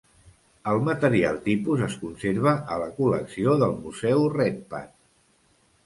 El 0.71 0.79
material 0.87 1.37
tipus 1.43 1.83
es 1.89 1.99
conserva 2.05 2.55
a 2.77 2.79
la 2.85 2.89
col·lecció 2.99 3.57
del 3.65 3.79
Museu 3.87 4.27
Redpath. 4.39 4.99